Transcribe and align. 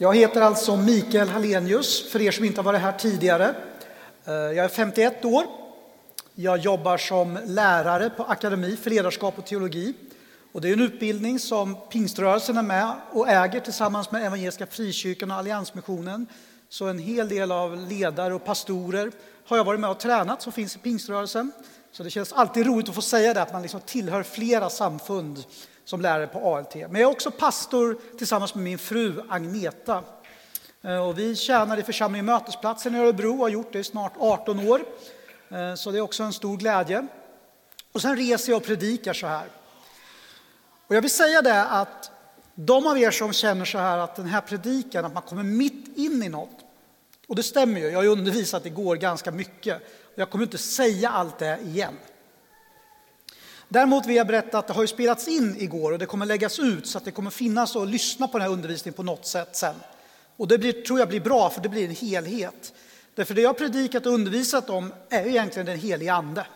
Jag 0.00 0.16
heter 0.16 0.40
alltså 0.40 0.76
Mikael 0.76 1.28
Hallenius, 1.28 2.10
för 2.10 2.22
er 2.22 2.30
som 2.30 2.44
inte 2.44 2.58
har 2.58 2.64
varit 2.64 2.80
här 2.80 2.92
tidigare. 2.92 3.54
Eh, 4.24 4.34
jag 4.34 4.56
är 4.56 4.68
51 4.68 5.24
år. 5.24 5.44
Jag 6.34 6.58
jobbar 6.58 6.96
som 6.96 7.38
lärare 7.44 8.10
på 8.10 8.24
Akademi 8.24 8.76
för 8.76 8.90
ledarskap 8.90 9.38
och 9.38 9.46
teologi. 9.46 9.94
Och 10.52 10.60
det 10.60 10.68
är 10.68 10.72
en 10.72 10.80
utbildning 10.80 11.38
som 11.38 11.76
Pingströrelsen 11.90 12.56
är 12.56 12.62
med 12.62 12.92
och 13.10 13.28
äger 13.28 13.60
tillsammans 13.60 14.10
med 14.10 14.26
Evangeliska 14.26 14.66
Frikyrkan 14.66 15.30
och 15.30 15.36
Alliansmissionen. 15.36 16.26
Så 16.68 16.86
en 16.86 16.98
hel 16.98 17.28
del 17.28 17.52
av 17.52 17.76
ledare 17.76 18.34
och 18.34 18.44
pastorer 18.44 19.10
har 19.46 19.56
jag 19.56 19.64
varit 19.64 19.80
med 19.80 19.90
och 19.90 20.00
tränat 20.00 20.42
som 20.42 20.52
finns 20.52 20.76
i 20.76 20.78
Pingströrelsen. 20.78 21.52
Så 21.92 22.02
det 22.02 22.10
känns 22.10 22.32
alltid 22.32 22.66
roligt 22.66 22.88
att 22.88 22.94
få 22.94 23.02
säga 23.02 23.34
det, 23.34 23.42
att 23.42 23.52
man 23.52 23.62
liksom 23.62 23.80
tillhör 23.80 24.22
flera 24.22 24.70
samfund 24.70 25.44
som 25.88 26.00
lärare 26.00 26.26
på 26.26 26.56
ALT. 26.56 26.74
Men 26.74 26.94
jag 26.94 27.00
är 27.00 27.12
också 27.12 27.30
pastor 27.30 27.98
tillsammans 28.18 28.54
med 28.54 28.64
min 28.64 28.78
fru 28.78 29.22
Agneta. 29.28 30.04
Eh, 30.82 31.08
och 31.08 31.18
vi 31.18 31.36
tjänar 31.36 31.78
i 31.78 31.82
församlingen 31.82 32.26
Mötesplatsen 32.26 32.94
i 32.94 32.98
Örebro 32.98 33.32
och 33.32 33.38
har 33.38 33.48
gjort 33.48 33.72
det 33.72 33.78
i 33.78 33.84
snart 33.84 34.12
18 34.18 34.68
år. 34.68 34.84
Eh, 35.50 35.74
så 35.74 35.90
det 35.90 35.98
är 35.98 36.00
också 36.00 36.22
en 36.22 36.32
stor 36.32 36.56
glädje. 36.56 37.06
Och 37.92 38.02
sen 38.02 38.16
reser 38.16 38.52
jag 38.52 38.56
och 38.56 38.66
predikar 38.66 39.12
så 39.12 39.26
här. 39.26 39.46
Och 40.86 40.96
jag 40.96 41.02
vill 41.02 41.10
säga 41.10 41.42
det 41.42 41.64
att 41.64 42.10
de 42.54 42.86
av 42.86 42.98
er 42.98 43.10
som 43.10 43.32
känner 43.32 43.64
så 43.64 43.78
här 43.78 43.98
att 43.98 44.16
den 44.16 44.26
här 44.26 44.40
predikan, 44.40 45.04
att 45.04 45.14
man 45.14 45.22
kommer 45.22 45.42
mitt 45.42 45.96
in 45.96 46.22
i 46.22 46.28
något. 46.28 46.58
Och 47.28 47.36
det 47.36 47.42
stämmer 47.42 47.80
ju, 47.80 47.86
jag 47.86 47.98
har 47.98 48.02
ju 48.02 48.08
undervisat 48.08 48.66
igår 48.66 48.96
ganska 48.96 49.30
mycket. 49.30 49.82
Och 50.04 50.18
jag 50.18 50.30
kommer 50.30 50.44
inte 50.44 50.58
säga 50.58 51.10
allt 51.10 51.38
det 51.38 51.58
igen. 51.64 51.96
Däremot 53.68 54.06
vill 54.06 54.16
jag 54.16 54.26
berätta 54.26 54.58
att 54.58 54.66
det 54.66 54.72
har 54.72 54.82
ju 54.82 54.86
spelats 54.86 55.28
in 55.28 55.56
igår 55.58 55.92
och 55.92 55.98
det 55.98 56.06
kommer 56.06 56.26
läggas 56.26 56.58
ut 56.58 56.86
så 56.86 56.98
att 56.98 57.04
det 57.04 57.10
kommer 57.10 57.30
finnas 57.30 57.76
att 57.76 57.88
lyssna 57.88 58.28
på 58.28 58.38
den 58.38 58.46
här 58.46 58.52
undervisningen 58.52 58.96
på 58.96 59.02
något 59.02 59.26
sätt 59.26 59.56
sen. 59.56 59.74
Och 60.36 60.48
det 60.48 60.58
blir, 60.58 60.72
tror 60.72 60.98
jag 60.98 61.08
blir 61.08 61.20
bra 61.20 61.50
för 61.50 61.60
det 61.60 61.68
blir 61.68 61.84
en 61.84 61.94
helhet. 61.94 62.72
Därför 63.14 63.34
det 63.34 63.40
jag 63.40 63.48
har 63.48 63.54
predikat 63.54 64.06
och 64.06 64.12
undervisat 64.12 64.70
om 64.70 64.92
är 65.08 65.26
egentligen 65.26 65.66
den 65.66 65.78
helige 65.78 66.12
Ande. 66.12 66.46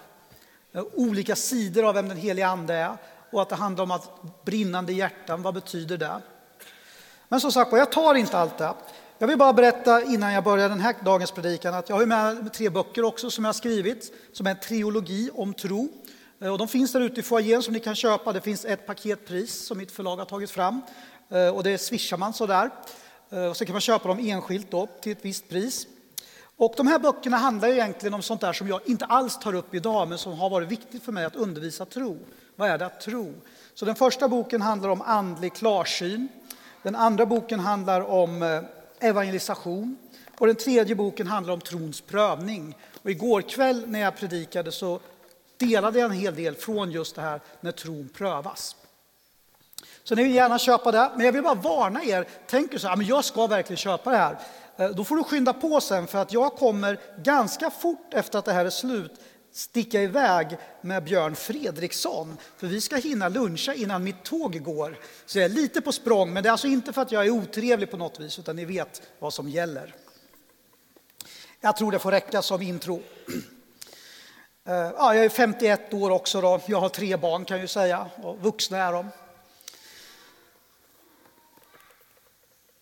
Olika 0.94 1.36
sidor 1.36 1.88
av 1.88 1.94
vem 1.94 2.08
den 2.08 2.18
helige 2.18 2.46
Ande 2.46 2.74
är 2.74 2.96
och 3.30 3.42
att 3.42 3.48
det 3.48 3.54
handlar 3.54 3.84
om 3.84 3.90
att 3.90 4.44
brinnande 4.44 4.92
hjärtan, 4.92 5.42
vad 5.42 5.54
betyder 5.54 5.98
det? 5.98 6.20
Men 7.28 7.40
som 7.40 7.52
sagt 7.52 7.72
jag 7.72 7.92
tar 7.92 8.14
inte 8.14 8.38
allt 8.38 8.58
det. 8.58 8.74
Jag 9.18 9.28
vill 9.28 9.38
bara 9.38 9.52
berätta 9.52 10.02
innan 10.02 10.32
jag 10.32 10.44
börjar 10.44 10.68
den 10.68 10.80
här 10.80 10.94
dagens 11.04 11.30
predikan 11.30 11.74
att 11.74 11.88
jag 11.88 11.96
har 11.96 12.06
med 12.06 12.52
tre 12.52 12.70
böcker 12.70 13.04
också 13.04 13.30
som 13.30 13.44
jag 13.44 13.48
har 13.48 13.54
skrivit, 13.54 14.12
som 14.32 14.46
är 14.46 14.50
en 14.50 14.60
trilogi 14.60 15.30
om 15.34 15.54
tro. 15.54 15.88
Eh, 16.42 16.52
och 16.52 16.58
de 16.58 16.68
finns 16.68 16.92
där 16.92 17.00
ute 17.00 17.20
i 17.20 17.22
foajén 17.22 17.62
som 17.62 17.74
ni 17.74 17.80
kan 17.80 17.94
köpa. 17.94 18.32
Det 18.32 18.40
finns 18.40 18.64
ett 18.64 18.86
paketpris 18.86 19.66
som 19.66 19.78
mitt 19.78 19.92
förlag 19.92 20.16
har 20.16 20.24
tagit 20.24 20.50
fram 20.50 20.80
eh, 21.28 21.48
och 21.48 21.62
det 21.62 21.78
swishar 21.78 22.16
man 22.16 22.32
sådär. 22.32 22.70
Eh, 23.30 23.44
och 23.44 23.56
så 23.56 23.64
kan 23.64 23.72
man 23.72 23.80
köpa 23.80 24.08
dem 24.08 24.18
enskilt 24.18 24.70
då 24.70 24.88
till 25.00 25.12
ett 25.12 25.24
visst 25.24 25.48
pris. 25.48 25.86
Och 26.56 26.74
de 26.76 26.86
här 26.86 26.98
böckerna 26.98 27.36
handlar 27.36 27.68
egentligen 27.68 28.14
om 28.14 28.22
sånt 28.22 28.40
där 28.40 28.52
som 28.52 28.68
jag 28.68 28.80
inte 28.86 29.04
alls 29.04 29.38
tar 29.38 29.54
upp 29.54 29.74
idag, 29.74 30.08
men 30.08 30.18
som 30.18 30.32
har 30.32 30.50
varit 30.50 30.68
viktigt 30.68 31.02
för 31.02 31.12
mig 31.12 31.24
att 31.24 31.36
undervisa 31.36 31.84
tro. 31.84 32.18
Vad 32.56 32.68
är 32.68 32.78
det 32.78 32.86
att 32.86 33.00
tro? 33.00 33.34
Så 33.74 33.84
den 33.84 33.94
första 33.94 34.28
boken 34.28 34.62
handlar 34.62 34.88
om 34.88 35.02
andlig 35.02 35.54
klarsyn. 35.54 36.28
Den 36.82 36.96
andra 36.96 37.26
boken 37.26 37.60
handlar 37.60 38.00
om 38.00 38.62
evangelisation. 39.00 39.96
Och 40.38 40.46
den 40.46 40.56
tredje 40.56 40.94
boken 40.94 41.26
handlar 41.26 41.54
om 41.54 41.60
trons 41.60 42.00
prövning. 42.00 42.76
Och 43.02 43.10
igår 43.10 43.42
kväll 43.42 43.84
när 43.86 44.00
jag 44.00 44.16
predikade 44.16 44.72
så 44.72 45.00
delade 45.66 45.98
jag 45.98 46.10
en 46.10 46.16
hel 46.16 46.34
del 46.34 46.54
från 46.54 46.90
just 46.90 47.14
det 47.14 47.22
här 47.22 47.40
när 47.60 47.72
tron 47.72 48.08
prövas. 48.14 48.76
Så 50.04 50.14
ni 50.14 50.22
vill 50.22 50.34
gärna 50.34 50.58
köpa 50.58 50.92
det, 50.92 51.10
men 51.16 51.26
jag 51.26 51.32
vill 51.32 51.42
bara 51.42 51.54
varna 51.54 52.04
er. 52.04 52.28
tänker 52.46 52.78
så 52.78 52.88
här, 52.88 52.96
men 52.96 53.06
jag 53.06 53.24
ska 53.24 53.46
verkligen 53.46 53.78
köpa 53.78 54.10
det 54.10 54.16
här. 54.16 54.38
Eh, 54.76 54.88
då 54.88 55.04
får 55.04 55.16
du 55.16 55.24
skynda 55.24 55.52
på 55.52 55.80
sen 55.80 56.06
för 56.06 56.18
att 56.18 56.32
jag 56.32 56.52
kommer 56.52 57.00
ganska 57.22 57.70
fort 57.70 58.14
efter 58.14 58.38
att 58.38 58.44
det 58.44 58.52
här 58.52 58.64
är 58.64 58.70
slut 58.70 59.12
sticka 59.52 60.02
iväg 60.02 60.56
med 60.80 61.04
Björn 61.04 61.36
Fredriksson. 61.36 62.36
För 62.56 62.66
vi 62.66 62.80
ska 62.80 62.96
hinna 62.96 63.28
luncha 63.28 63.74
innan 63.74 64.04
mitt 64.04 64.22
tåg 64.24 64.62
går. 64.62 64.98
Så 65.26 65.38
jag 65.38 65.44
är 65.44 65.48
lite 65.48 65.80
på 65.80 65.92
språng, 65.92 66.32
men 66.32 66.42
det 66.42 66.48
är 66.48 66.50
alltså 66.50 66.66
inte 66.66 66.92
för 66.92 67.02
att 67.02 67.12
jag 67.12 67.26
är 67.26 67.30
otrevlig 67.30 67.90
på 67.90 67.96
något 67.96 68.20
vis, 68.20 68.38
utan 68.38 68.56
ni 68.56 68.64
vet 68.64 69.02
vad 69.18 69.34
som 69.34 69.48
gäller. 69.48 69.94
Jag 71.60 71.76
tror 71.76 71.92
det 71.92 71.98
får 71.98 72.10
räcka 72.10 72.42
som 72.42 72.62
intro. 72.62 73.02
Eh, 74.64 74.74
ja, 74.74 75.14
jag 75.14 75.24
är 75.24 75.28
51 75.28 75.94
år 75.94 76.10
också 76.10 76.40
då. 76.40 76.60
Jag 76.66 76.80
har 76.80 76.88
tre 76.88 77.16
barn 77.16 77.44
kan 77.44 77.56
jag 77.56 77.62
ju 77.62 77.68
säga, 77.68 78.10
och 78.22 78.38
vuxna 78.38 78.78
är 78.78 78.92
de. 78.92 79.08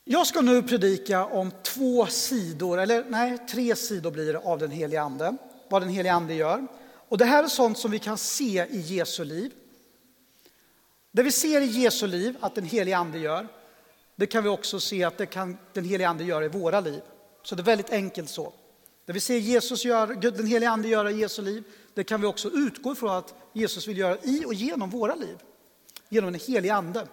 Jag 0.04 0.26
ska 0.26 0.40
nu 0.40 0.62
predika 0.62 1.24
om 1.24 1.52
två 1.62 2.06
sidor, 2.06 2.80
eller 2.80 3.04
nej, 3.08 3.38
tre 3.38 3.76
sidor 3.76 4.10
blir 4.10 4.32
det 4.32 4.38
av 4.38 4.58
den 4.58 4.70
helige 4.70 5.02
Ande, 5.02 5.36
vad 5.68 5.82
den 5.82 5.88
helige 5.88 6.12
Ande 6.12 6.34
gör. 6.34 6.66
Och 7.08 7.18
det 7.18 7.24
här 7.24 7.44
är 7.44 7.48
sånt 7.48 7.78
som 7.78 7.90
vi 7.90 7.98
kan 7.98 8.18
se 8.18 8.66
i 8.70 8.80
Jesu 8.80 9.24
liv. 9.24 9.52
Det 11.10 11.22
vi 11.22 11.32
ser 11.32 11.60
i 11.60 11.66
Jesu 11.66 12.06
liv 12.06 12.36
att 12.40 12.54
den 12.54 12.64
helige 12.64 12.96
Ande 12.96 13.18
gör, 13.18 13.48
det 14.16 14.26
kan 14.26 14.42
vi 14.42 14.48
också 14.48 14.80
se 14.80 15.04
att 15.04 15.18
det 15.18 15.26
kan 15.26 15.58
den 15.72 15.84
helige 15.84 16.08
Ande 16.08 16.24
gör 16.24 16.42
i 16.42 16.48
våra 16.48 16.80
liv. 16.80 17.02
Så 17.42 17.54
det 17.54 17.62
är 17.62 17.64
väldigt 17.64 17.90
enkelt 17.90 18.30
så. 18.30 18.52
Det 19.10 19.14
vi 19.14 19.20
ser 19.20 19.38
Jesus 19.38 19.84
göra, 19.84 20.06
den 20.06 20.46
helige 20.46 20.70
Ande 20.70 20.88
göra 20.88 21.10
i 21.10 21.18
Jesu 21.18 21.42
liv, 21.42 21.64
det 21.94 22.04
kan 22.04 22.20
vi 22.20 22.26
också 22.26 22.48
utgå 22.48 22.92
ifrån 22.92 23.10
att 23.10 23.34
Jesus 23.52 23.88
vill 23.88 23.98
göra 23.98 24.16
i 24.22 24.44
och 24.44 24.54
genom 24.54 24.90
våra 24.90 25.14
liv. 25.14 25.38
Genom 26.08 26.32
den 26.32 26.40
helige 26.40 26.74
Ande. 26.74 27.06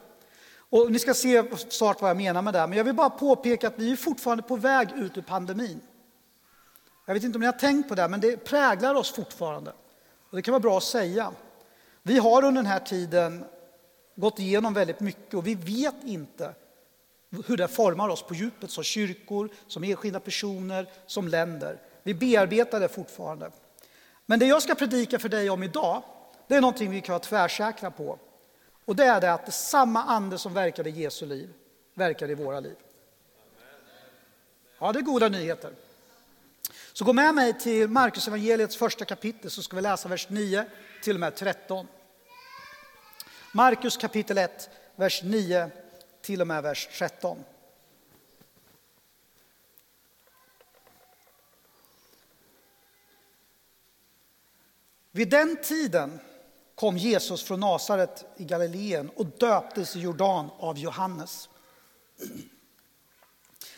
Och 0.69 0.91
ni 0.91 0.99
ska 0.99 1.13
se 1.13 1.43
snart 1.69 2.01
vad 2.01 2.09
jag 2.09 2.17
menar 2.17 2.41
med 2.41 2.53
det, 2.53 2.67
men 2.67 2.77
jag 2.77 2.83
vill 2.83 2.93
bara 2.93 3.09
påpeka 3.09 3.67
att 3.67 3.73
vi 3.79 3.91
är 3.91 3.95
fortfarande 3.95 4.43
på 4.43 4.55
väg 4.55 4.89
ut 4.95 5.17
ur 5.17 5.21
pandemin. 5.21 5.81
Jag 7.05 7.13
vet 7.13 7.23
inte 7.23 7.35
om 7.35 7.39
ni 7.39 7.45
har 7.45 7.53
tänkt 7.53 7.89
på 7.89 7.95
det, 7.95 8.07
men 8.07 8.21
det 8.21 8.37
präglar 8.37 8.95
oss 8.95 9.11
fortfarande. 9.11 9.71
Och 10.29 10.35
det 10.35 10.41
kan 10.41 10.51
vara 10.51 10.61
bra 10.61 10.77
att 10.77 10.83
säga. 10.83 11.31
Vi 12.03 12.17
har 12.17 12.45
under 12.45 12.61
den 12.61 12.71
här 12.71 12.79
tiden 12.79 13.45
gått 14.15 14.39
igenom 14.39 14.73
väldigt 14.73 14.99
mycket 14.99 15.33
och 15.33 15.47
vi 15.47 15.55
vet 15.55 16.03
inte 16.03 16.53
hur 17.47 17.57
det 17.57 17.67
formar 17.67 18.09
oss 18.09 18.23
på 18.23 18.33
djupet 18.33 18.71
som 18.71 18.83
kyrkor, 18.83 19.49
som 19.67 19.83
enskilda 19.83 20.19
personer, 20.19 20.89
som 21.07 21.27
länder. 21.27 21.79
Vi 22.07 22.13
bearbetar 22.13 22.79
det 22.79 22.87
fortfarande. 22.87 23.51
Men 24.25 24.39
det 24.39 24.45
jag 24.45 24.63
ska 24.63 24.75
predika 24.75 25.19
för 25.19 25.29
dig 25.29 25.49
om 25.49 25.63
idag, 25.63 26.03
det 26.47 26.55
är 26.55 26.61
någonting 26.61 26.91
vi 26.91 27.01
kan 27.01 27.13
vara 27.13 27.23
tvärsäkra 27.23 27.91
på. 27.91 28.19
Och 28.85 28.95
det 28.95 29.05
är 29.05 29.21
det 29.21 29.33
att 29.33 29.45
det 29.45 29.51
samma 29.51 30.03
ande 30.03 30.37
som 30.37 30.53
verkade 30.53 30.89
i 30.89 30.93
Jesu 30.93 31.25
liv 31.25 31.53
verkar 31.93 32.29
i 32.29 32.33
våra 32.33 32.59
liv. 32.59 32.75
Ja, 34.79 34.91
det 34.91 34.99
är 34.99 35.03
goda 35.03 35.29
nyheter. 35.29 35.71
Så 36.93 37.05
gå 37.05 37.13
med 37.13 37.35
mig 37.35 37.59
till 37.59 37.87
Markus 37.87 38.27
evangeliets 38.27 38.77
första 38.77 39.05
kapitel 39.05 39.51
så 39.51 39.61
ska 39.61 39.75
vi 39.75 39.81
läsa 39.81 40.09
vers 40.09 40.29
9 40.29 40.65
till 41.03 41.15
och 41.15 41.19
med 41.19 41.35
13. 41.35 41.87
Markus 43.51 43.97
kapitel 43.97 44.37
1, 44.37 44.69
vers 44.95 45.23
9 45.23 45.69
till 46.21 46.41
och 46.41 46.47
med 46.47 46.63
vers 46.63 46.89
13. 46.97 47.43
Vid 55.17 55.29
den 55.29 55.57
tiden 55.63 56.19
kom 56.75 56.97
Jesus 56.97 57.43
från 57.43 57.59
Nasaret 57.59 58.25
i 58.35 58.43
Galileen 58.43 59.09
och 59.15 59.25
döptes 59.25 59.95
i 59.95 59.99
Jordan 59.99 60.49
av 60.59 60.77
Johannes. 60.77 61.49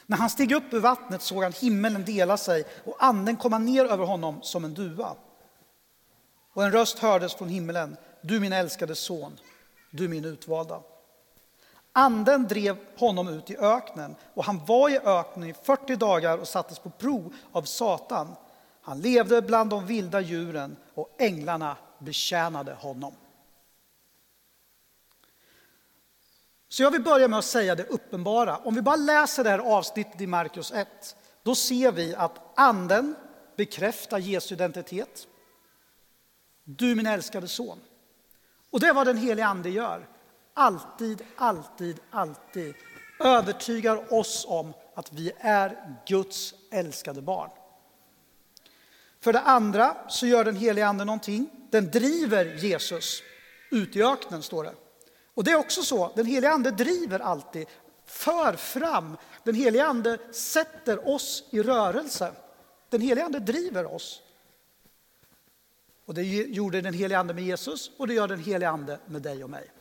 När 0.05 0.17
han 0.17 0.29
steg 0.29 0.51
upp 0.51 0.73
ur 0.73 0.79
vattnet 0.79 1.21
såg 1.21 1.43
han 1.43 1.53
himmelen 1.53 2.05
dela 2.05 2.37
sig 2.37 2.65
och 2.85 2.95
anden 2.99 3.37
komma 3.37 3.57
ner 3.57 3.85
över 3.85 4.05
honom 4.05 4.41
som 4.41 4.65
en 4.65 4.73
duva. 4.73 5.15
Och 6.53 6.63
en 6.63 6.71
röst 6.71 6.99
hördes 6.99 7.33
från 7.33 7.49
himmelen. 7.49 7.97
Du 8.21 8.39
min 8.39 8.53
älskade 8.53 8.95
son, 8.95 9.39
du 9.91 10.07
min 10.07 10.25
utvalda. 10.25 10.81
Anden 11.93 12.47
drev 12.47 12.77
honom 12.97 13.27
ut 13.27 13.49
i 13.49 13.57
öknen 13.57 14.15
och 14.33 14.43
han 14.43 14.65
var 14.65 14.89
i 14.89 14.99
öknen 14.99 15.49
i 15.49 15.53
40 15.53 15.95
dagar 15.95 16.37
och 16.37 16.47
sattes 16.47 16.79
på 16.79 16.89
prov 16.89 17.33
av 17.51 17.63
Satan. 17.63 18.35
Han 18.89 19.01
levde 19.01 19.41
bland 19.41 19.69
de 19.69 19.85
vilda 19.85 20.21
djuren 20.21 20.77
och 20.93 21.15
änglarna 21.17 21.77
betjänade 21.99 22.73
honom. 22.73 23.13
Så 26.69 26.83
jag 26.83 26.91
vill 26.91 27.03
börja 27.03 27.27
med 27.27 27.39
att 27.39 27.45
säga 27.45 27.75
det 27.75 27.83
uppenbara. 27.83 28.57
Om 28.57 28.75
vi 28.75 28.81
bara 28.81 28.95
läser 28.95 29.43
det 29.43 29.49
här 29.49 29.59
avsnittet 29.59 30.21
i 30.21 30.27
Markus 30.27 30.71
1, 30.71 31.15
då 31.43 31.55
ser 31.55 31.91
vi 31.91 32.15
att 32.15 32.39
anden 32.55 33.15
bekräftar 33.57 34.17
Jesu 34.17 34.55
identitet. 34.55 35.27
Du 36.63 36.95
min 36.95 37.07
älskade 37.07 37.47
son. 37.47 37.79
Och 38.69 38.79
det 38.79 38.87
är 38.87 38.93
vad 38.93 39.07
den 39.07 39.17
helige 39.17 39.45
ande 39.45 39.69
gör. 39.69 40.07
Alltid, 40.53 41.21
alltid, 41.35 41.99
alltid 42.11 42.75
övertygar 43.19 44.13
oss 44.13 44.45
om 44.49 44.73
att 44.93 45.13
vi 45.13 45.31
är 45.39 45.97
Guds 46.05 46.53
älskade 46.71 47.21
barn. 47.21 47.49
För 49.21 49.33
det 49.33 49.39
andra 49.39 49.97
så 50.07 50.27
gör 50.27 50.43
den 50.43 50.55
helige 50.55 50.87
ande 50.87 51.05
någonting. 51.05 51.49
Den 51.69 51.91
driver 51.91 52.45
Jesus 52.45 53.23
ut 53.71 53.95
i 53.95 54.03
öknen, 54.03 54.43
står 54.43 54.63
det. 54.63 54.73
Och 55.33 55.43
det 55.43 55.51
är 55.51 55.55
också 55.55 55.83
så, 55.83 56.11
den 56.15 56.25
helige 56.25 56.51
ande 56.51 56.71
driver 56.71 57.19
alltid. 57.19 57.67
för 58.05 58.53
fram. 58.53 59.17
Den 59.43 59.55
helige 59.55 59.85
Ande 59.85 60.17
sätter 60.31 61.07
oss 61.07 61.43
i 61.49 61.61
rörelse. 61.61 62.31
Den 62.89 63.01
helige 63.01 63.25
Ande 63.25 63.39
driver 63.39 63.93
oss. 63.93 64.21
Och 66.05 66.13
det 66.13 66.23
gjorde 66.23 66.81
den 66.81 66.93
helige 66.93 67.19
Ande 67.19 67.33
med 67.33 67.43
Jesus 67.43 67.91
och 67.97 68.07
det 68.07 68.13
gör 68.13 68.27
den 68.27 68.39
helige 68.39 68.69
Ande 68.69 68.99
med 69.05 69.21
dig 69.21 69.43
och 69.43 69.49
mig. 69.49 69.71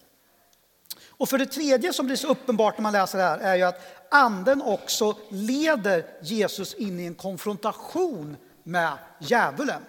Och 1.06 1.28
för 1.28 1.38
det 1.38 1.46
tredje 1.46 1.92
som 1.92 2.06
blir 2.06 2.16
så 2.16 2.28
uppenbart 2.28 2.78
när 2.78 2.82
man 2.82 2.92
läser 2.92 3.18
det 3.18 3.24
här 3.24 3.38
är 3.38 3.56
ju 3.56 3.62
att 3.62 3.80
anden 4.10 4.62
också 4.62 5.16
leder 5.28 6.06
Jesus 6.22 6.74
in 6.74 7.00
i 7.00 7.06
en 7.06 7.14
konfrontation 7.14 8.36
med 8.68 8.98
djävulen. 9.18 9.82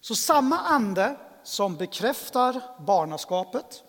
Så 0.00 0.14
samma 0.14 0.58
ande 0.58 1.16
som 1.42 1.76
bekräftar 1.76 2.62
barnaskapet 2.78 3.82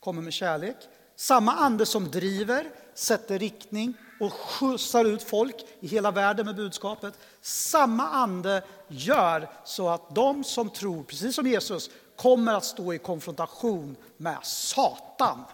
kommer 0.00 0.22
med 0.22 0.32
kärlek. 0.32 0.76
Samma 1.16 1.52
ande 1.52 1.86
som 1.86 2.10
driver, 2.10 2.70
sätter 2.94 3.38
riktning 3.38 3.94
och 4.20 4.32
skjutsar 4.32 5.04
ut 5.04 5.22
folk 5.22 5.56
i 5.80 5.86
hela 5.86 6.10
världen 6.10 6.46
med 6.46 6.56
budskapet. 6.56 7.14
Samma 7.40 8.08
ande 8.08 8.62
gör 8.88 9.50
så 9.64 9.88
att 9.88 10.14
de 10.14 10.44
som 10.44 10.70
tror, 10.70 11.02
precis 11.02 11.34
som 11.34 11.46
Jesus, 11.46 11.90
kommer 12.16 12.54
att 12.54 12.64
stå 12.64 12.94
i 12.94 12.98
konfrontation 12.98 13.96
med 14.16 14.38
Satan. 14.42 15.44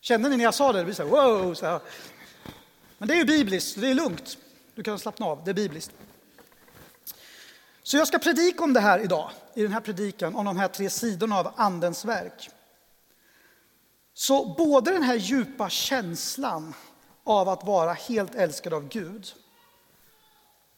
Kände 0.00 0.28
ni 0.28 0.36
när 0.36 0.44
jag 0.44 0.54
sa 0.54 0.72
det? 0.72 0.78
Det 0.78 0.84
blir 0.84 0.94
så 0.94 1.02
här, 1.02 1.10
wow! 1.10 1.54
Så 1.54 1.66
här. 1.66 1.80
Men 2.98 3.08
det 3.08 3.14
är 3.14 3.18
ju 3.18 3.24
bibliskt, 3.24 3.80
det 3.80 3.90
är 3.90 3.94
lugnt. 3.94 4.38
Du 4.74 4.82
kan 4.82 4.98
slappna 4.98 5.26
av, 5.26 5.44
det 5.44 5.50
är 5.50 5.54
bibliskt. 5.54 5.92
Så 7.82 7.96
jag 7.96 8.08
ska 8.08 8.18
predika 8.18 8.64
om 8.64 8.72
det 8.72 8.80
här 8.80 8.98
idag, 8.98 9.30
i 9.54 9.62
den 9.62 9.72
här 9.72 9.80
predikan, 9.80 10.36
om 10.36 10.44
de 10.44 10.56
här 10.56 10.68
tre 10.68 10.90
sidorna 10.90 11.38
av 11.38 11.52
Andens 11.56 12.04
verk. 12.04 12.50
Så 14.14 14.54
både 14.58 14.90
den 14.90 15.02
här 15.02 15.14
djupa 15.14 15.68
känslan 15.68 16.74
av 17.24 17.48
att 17.48 17.64
vara 17.64 17.92
helt 17.92 18.34
älskad 18.34 18.74
av 18.74 18.88
Gud, 18.88 19.34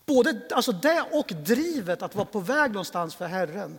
både 0.06 0.40
alltså 0.50 0.72
det 0.72 1.04
och 1.12 1.32
drivet 1.44 2.02
att 2.02 2.14
vara 2.14 2.26
på 2.26 2.40
väg 2.40 2.70
någonstans 2.70 3.14
för 3.14 3.26
Herren, 3.26 3.78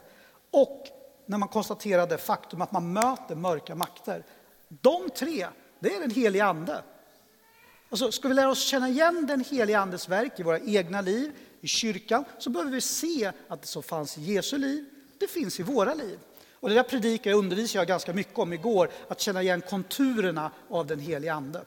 och 0.51 0.87
när 1.25 1.37
man 1.37 1.49
konstaterar 1.49 2.07
det 2.07 2.17
faktum 2.17 2.61
att 2.61 2.71
man 2.71 2.93
möter 2.93 3.35
mörka 3.35 3.75
makter. 3.75 4.23
De 4.67 5.09
tre, 5.09 5.47
det 5.79 5.95
är 5.95 5.99
den 5.99 6.11
heliga 6.11 6.45
Ande. 6.45 6.83
Alltså, 7.89 8.11
ska 8.11 8.27
vi 8.27 8.33
lära 8.33 8.49
oss 8.49 8.63
känna 8.63 8.89
igen 8.89 9.25
den 9.27 9.43
heliga 9.49 9.79
Andes 9.79 10.09
verk 10.09 10.39
i 10.39 10.43
våra 10.43 10.59
egna 10.59 11.01
liv, 11.01 11.31
i 11.61 11.67
kyrkan, 11.67 12.25
så 12.37 12.49
behöver 12.49 12.71
vi 12.71 12.81
se 12.81 13.31
att 13.47 13.61
det 13.61 13.67
som 13.67 13.83
fanns 13.83 14.17
i 14.17 14.21
Jesu 14.21 14.57
liv, 14.57 14.85
det 15.17 15.27
finns 15.27 15.59
i 15.59 15.63
våra 15.63 15.93
liv. 15.93 16.19
Och 16.59 16.69
det 16.69 16.75
där 16.75 16.83
predikar 16.83 17.31
jag 17.31 17.37
undervisade 17.37 17.79
jag 17.79 17.87
ganska 17.87 18.13
mycket 18.13 18.39
om 18.39 18.53
igår, 18.53 18.89
att 19.07 19.19
känna 19.19 19.41
igen 19.41 19.61
konturerna 19.61 20.51
av 20.69 20.87
den 20.87 20.99
heliga 20.99 21.33
Ande. 21.33 21.61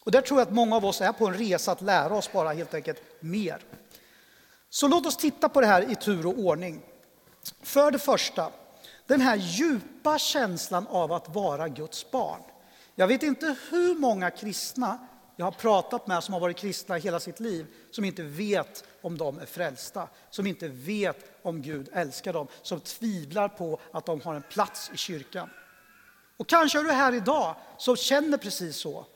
Och 0.00 0.12
där 0.12 0.20
tror 0.20 0.40
jag 0.40 0.48
att 0.48 0.54
många 0.54 0.76
av 0.76 0.84
oss 0.84 1.00
är 1.00 1.12
på 1.12 1.26
en 1.26 1.34
resa 1.34 1.72
att 1.72 1.82
lära 1.82 2.14
oss 2.14 2.32
bara 2.32 2.52
helt 2.52 2.74
enkelt 2.74 3.02
mer. 3.20 3.62
Så 4.70 4.88
låt 4.88 5.06
oss 5.06 5.16
titta 5.16 5.48
på 5.48 5.60
det 5.60 5.66
här 5.66 5.92
i 5.92 5.94
tur 5.94 6.26
och 6.26 6.38
ordning. 6.38 6.82
För 7.62 7.90
det 7.90 7.98
första, 7.98 8.50
den 9.06 9.20
här 9.20 9.36
djupa 9.36 10.18
känslan 10.18 10.86
av 10.86 11.12
att 11.12 11.34
vara 11.34 11.68
Guds 11.68 12.10
barn. 12.10 12.40
Jag 12.94 13.06
vet 13.06 13.22
inte 13.22 13.56
hur 13.70 13.94
många 13.94 14.30
kristna 14.30 15.06
jag 15.36 15.46
har 15.46 15.52
pratat 15.52 16.06
med 16.06 16.24
som 16.24 16.34
har 16.34 16.40
varit 16.40 16.56
kristna 16.56 16.96
hela 16.96 17.20
sitt 17.20 17.40
liv, 17.40 17.66
som 17.90 18.04
inte 18.04 18.22
vet 18.22 18.84
om 19.00 19.18
de 19.18 19.38
är 19.38 19.46
frälsta, 19.46 20.08
som 20.30 20.46
inte 20.46 20.68
vet 20.68 21.30
om 21.42 21.62
Gud 21.62 21.88
älskar 21.92 22.32
dem, 22.32 22.46
som 22.62 22.80
tvivlar 22.80 23.48
på 23.48 23.80
att 23.92 24.06
de 24.06 24.20
har 24.20 24.34
en 24.34 24.42
plats 24.42 24.90
i 24.94 24.96
kyrkan. 24.96 25.50
Och 26.36 26.48
kanske 26.48 26.78
är 26.78 26.84
du 26.84 26.92
här 26.92 27.14
idag 27.14 27.56
som 27.78 27.96
känner 27.96 28.38
precis 28.38 28.76
så. 28.76 29.06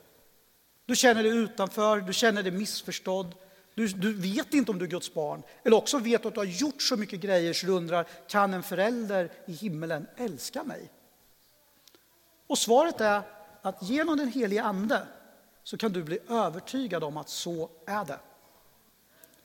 Du 0.85 0.95
känner 0.95 1.23
dig 1.23 1.31
utanför, 1.37 2.01
du 2.01 2.13
känner 2.13 2.43
dig 2.43 2.51
missförstådd, 2.51 3.35
du, 3.75 3.87
du, 3.87 4.13
vet 4.13 4.53
inte 4.53 4.71
om 4.71 4.79
du 4.79 4.85
är 4.85 4.89
Guds 4.89 5.13
barn. 5.13 5.43
Eller 5.63 5.77
också 5.77 5.97
vet 5.97 6.21
du 6.21 6.27
att 6.27 6.33
du 6.33 6.39
har 6.39 6.45
gjort 6.45 6.81
så 6.81 6.97
mycket 6.97 7.19
grejer 7.19 7.53
så 7.53 7.65
du 7.65 7.71
undrar, 7.71 8.07
kan 8.27 8.53
en 8.53 8.63
förälder 8.63 9.31
i 9.45 9.51
himmelen 9.51 10.07
älska 10.17 10.63
mig? 10.63 10.91
Och 12.47 12.57
svaret 12.57 13.01
är 13.01 13.21
att 13.61 13.83
genom 13.83 14.17
den 14.17 14.27
helige 14.27 14.63
Ande 14.63 15.07
så 15.67 15.77
kan 15.77 15.91
du 15.91 16.03
bli 16.03 16.19
övertygad 16.29 17.03
om 17.03 17.17
att 17.17 17.29
så 17.29 17.69
är 17.85 18.05
det. 18.05 18.19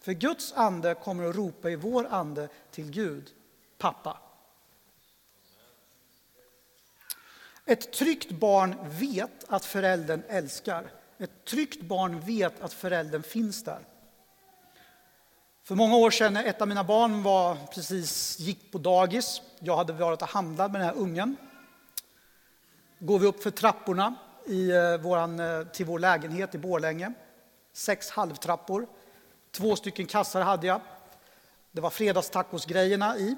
För 0.00 0.12
Guds 0.12 0.52
ande 0.52 0.94
kommer 0.94 1.24
att 1.24 1.36
ropa 1.36 1.70
i 1.70 1.76
vår 1.76 2.06
ande 2.10 2.48
till 2.70 2.90
Gud, 2.90 3.30
pappa. 3.78 4.18
Ett 7.64 7.92
tryggt 7.92 8.30
barn 8.30 8.74
vet 8.82 9.44
att 9.48 9.64
föräldern 9.64 10.22
älskar. 10.28 10.90
Ett 11.18 11.44
tryggt 11.44 11.82
barn 11.82 12.20
vet 12.20 12.60
att 12.60 12.72
föräldern 12.72 13.22
finns 13.22 13.64
där. 13.64 13.86
För 15.62 15.74
många 15.74 15.96
år 15.96 16.10
sedan 16.10 16.34
när 16.34 16.44
ett 16.44 16.60
av 16.60 16.68
mina 16.68 16.84
barn 16.84 17.22
var 17.22 17.56
precis 17.74 18.38
gick 18.38 18.72
på 18.72 18.78
dagis, 18.78 19.42
jag 19.58 19.76
hade 19.76 19.92
varit 19.92 20.22
och 20.22 20.28
handlat 20.28 20.72
med 20.72 20.80
den 20.80 20.88
här 20.88 20.96
ungen, 20.96 21.36
går 22.98 23.18
vi 23.18 23.26
upp 23.26 23.42
för 23.42 23.50
trapporna 23.50 24.14
i 24.46 24.70
eh, 24.70 24.96
våran, 24.96 25.40
eh, 25.40 25.62
till 25.62 25.86
vår 25.86 25.98
lägenhet 25.98 26.54
i 26.54 26.58
Borlänge. 26.58 27.12
Sex 27.72 28.10
halvtrappor. 28.10 28.86
Två 29.50 29.76
stycken 29.76 30.06
kassar 30.06 30.40
hade 30.40 30.66
jag. 30.66 30.80
Det 31.72 31.80
var 31.80 31.90
fredagstacosgrejerna 31.90 33.16
i. 33.16 33.36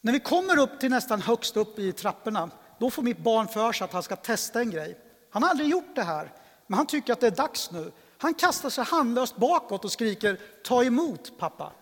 När 0.00 0.12
vi 0.12 0.20
kommer 0.20 0.58
upp 0.58 0.80
till 0.80 0.90
nästan 0.90 1.22
högst 1.22 1.56
upp 1.56 1.78
i 1.78 1.92
trapporna, 1.92 2.50
då 2.78 2.90
får 2.90 3.02
mitt 3.02 3.18
barn 3.18 3.48
för 3.48 3.72
sig 3.72 3.84
att 3.84 3.92
han 3.92 4.02
ska 4.02 4.16
testa 4.16 4.60
en 4.60 4.70
grej. 4.70 4.98
Han 5.30 5.42
har 5.42 5.50
aldrig 5.50 5.68
gjort 5.68 5.94
det 5.94 6.02
här, 6.02 6.32
men 6.66 6.76
han 6.76 6.86
tycker 6.86 7.12
att 7.12 7.20
det 7.20 7.26
är 7.26 7.30
dags 7.30 7.70
nu. 7.70 7.92
Han 8.18 8.34
kastar 8.34 8.70
sig 8.70 8.84
handlöst 8.84 9.36
bakåt 9.36 9.84
och 9.84 9.92
skriker 9.92 10.40
ta 10.64 10.84
emot 10.84 11.32
pappa. 11.38 11.72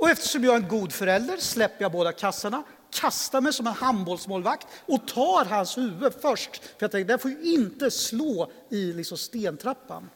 Och 0.00 0.10
eftersom 0.10 0.44
jag 0.44 0.54
är 0.54 0.58
en 0.58 0.68
god 0.68 0.92
förälder 0.92 1.36
släpper 1.36 1.82
jag 1.82 1.92
båda 1.92 2.12
kassarna, 2.12 2.62
kastar 2.92 3.40
mig 3.40 3.52
som 3.52 3.66
en 3.66 3.72
handbollsmålvakt 3.72 4.66
och 4.86 5.08
tar 5.08 5.44
hans 5.44 5.78
huvud 5.78 6.12
först. 6.20 6.56
För 6.56 6.76
jag 6.78 6.90
tänkte, 6.90 7.12
den 7.12 7.18
får 7.18 7.30
ju 7.30 7.42
inte 7.42 7.90
slå 7.90 8.50
i 8.70 8.92
liksom 8.92 9.18
stentrappan. 9.18 10.10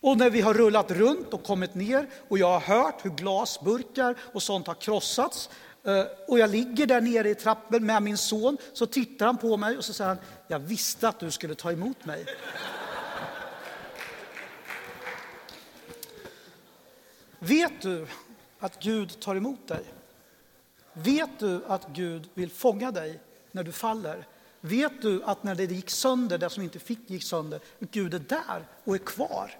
Och 0.00 0.18
när 0.18 0.30
vi 0.30 0.40
har 0.40 0.54
rullat 0.54 0.90
runt 0.90 1.34
och 1.34 1.44
kommit 1.44 1.74
ner 1.74 2.06
och 2.28 2.38
jag 2.38 2.58
har 2.58 2.60
hört 2.60 3.04
hur 3.04 3.10
glasburkar 3.10 4.16
och 4.32 4.42
sånt 4.42 4.66
har 4.66 4.74
krossats 4.74 5.50
eh, 5.84 6.04
och 6.28 6.38
jag 6.38 6.50
ligger 6.50 6.86
där 6.86 7.00
nere 7.00 7.30
i 7.30 7.34
trappen 7.34 7.86
med 7.86 8.02
min 8.02 8.18
son 8.18 8.56
så 8.72 8.86
tittar 8.86 9.26
han 9.26 9.38
på 9.38 9.56
mig 9.56 9.76
och 9.76 9.84
så 9.84 9.92
säger 9.92 10.08
han, 10.08 10.18
jag 10.48 10.58
visste 10.58 11.08
att 11.08 11.20
du 11.20 11.30
skulle 11.30 11.54
ta 11.54 11.72
emot 11.72 12.04
mig. 12.04 12.26
Vet 17.38 17.82
du 17.82 18.06
att 18.58 18.82
Gud 18.82 19.20
tar 19.20 19.36
emot 19.36 19.68
dig? 19.68 19.84
Vet 20.92 21.38
du 21.38 21.64
att 21.66 21.88
Gud 21.88 22.28
vill 22.34 22.50
fånga 22.50 22.90
dig 22.90 23.20
när 23.52 23.62
du 23.62 23.72
faller? 23.72 24.26
Vet 24.60 25.02
du 25.02 25.22
att 25.24 25.42
när 25.42 25.54
det 25.54 25.64
gick 25.64 25.90
sönder, 25.90 26.38
det 26.38 26.50
som 26.50 26.62
inte 26.62 26.78
fick 26.78 27.10
gick 27.10 27.22
sönder, 27.22 27.60
Gud 27.78 28.14
är 28.14 28.18
där 28.18 28.66
och 28.84 28.94
är 28.94 28.98
kvar? 28.98 29.50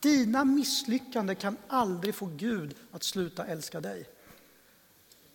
Dina 0.00 0.44
misslyckanden 0.44 1.36
kan 1.36 1.56
aldrig 1.68 2.14
få 2.14 2.26
Gud 2.36 2.74
att 2.92 3.02
sluta 3.02 3.46
älska 3.46 3.80
dig. 3.80 4.08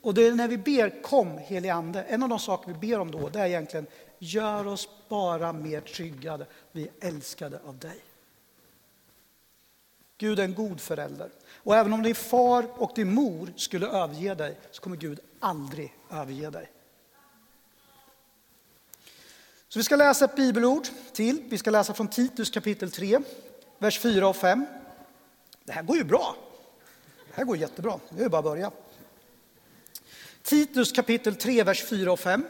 Och 0.02 0.14
det 0.14 0.28
är 0.28 0.32
när 0.32 0.48
vi 0.48 0.58
ber 0.58 1.02
kom 1.02 1.38
helige 1.38 1.74
Ande, 1.74 2.04
en 2.04 2.24
av 2.24 2.30
de 2.30 2.40
saker 2.40 2.74
vi 2.74 2.88
ber 2.88 3.00
om 3.00 3.12
då, 3.12 3.30
det 3.30 3.40
är 3.40 3.46
egentligen 3.46 3.88
gör 4.20 4.68
oss 4.68 4.90
bara 5.10 5.54
mer 5.54 5.82
tryggade, 5.82 6.46
vi 6.72 6.84
är 6.84 7.08
älskade 7.08 7.60
av 7.66 7.78
dig. 7.78 8.04
Gud 10.18 10.40
är 10.40 10.44
en 10.44 10.54
god 10.54 10.82
förälder. 10.82 11.30
Och 11.56 11.76
även 11.76 11.94
om 11.94 12.04
din 12.04 12.16
far 12.16 12.66
och 12.82 12.92
din 12.96 13.14
mor 13.14 13.54
skulle 13.56 13.88
överge 13.88 14.36
dig 14.36 14.60
så 14.72 14.82
kommer 14.82 14.98
Gud 14.98 15.20
aldrig 15.42 15.96
överge 16.12 16.50
dig. 16.50 16.72
Så 19.68 19.80
vi 19.80 19.84
ska 19.84 19.96
läsa 19.96 20.26
ett 20.26 20.36
bibelord 20.36 20.88
till. 21.14 21.44
Vi 21.50 21.58
ska 21.58 21.70
läsa 21.70 21.94
från 21.94 22.08
Titus 22.08 22.50
kapitel 22.50 22.92
3, 22.92 23.20
vers 23.80 24.00
4 24.00 24.28
och 24.28 24.36
5. 24.36 24.66
Det 25.64 25.72
här 25.72 25.84
går 25.84 25.98
ju 25.98 26.04
bra. 26.04 26.36
Det 27.28 27.34
här 27.34 27.44
går 27.44 27.58
jättebra. 27.58 28.00
Det 28.10 28.24
är 28.24 28.30
bara 28.30 28.40
att 28.40 28.44
börja. 28.44 28.72
Titus 30.44 30.92
kapitel 30.92 31.36
3, 31.36 31.64
vers 31.64 31.86
4 31.86 32.12
och 32.12 32.20
5. 32.20 32.46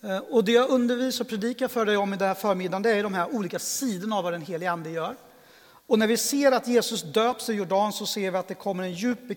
Eh, 0.00 0.18
och 0.18 0.44
det 0.44 0.52
jag 0.52 0.70
undervisar 0.70 1.24
och 1.24 1.30
predikar 1.30 1.68
för 1.68 1.86
dig 1.86 1.96
om 1.96 2.14
i 2.14 2.16
den 2.16 2.28
här 2.28 2.34
förmiddagen, 2.34 2.82
det 2.82 2.90
är 2.90 3.02
de 3.02 3.14
här 3.14 3.34
olika 3.34 3.58
sidorna 3.58 4.16
av 4.16 4.24
vad 4.24 4.32
den 4.32 4.42
helige 4.42 4.70
Ande 4.70 4.90
gör. 4.90 5.16
Och 5.86 5.98
när 5.98 6.06
vi 6.06 6.16
ser 6.16 6.52
att 6.52 6.68
Jesus 6.68 7.02
döps 7.02 7.48
i 7.48 7.52
Jordan 7.52 7.92
så 7.92 8.06
ser 8.06 8.30
vi 8.30 8.38
att 8.38 8.48
det 8.48 8.54
kommer 8.54 8.84
en 8.84 8.92
djup 8.92 9.18